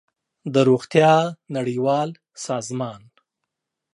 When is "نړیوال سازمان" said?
1.55-3.01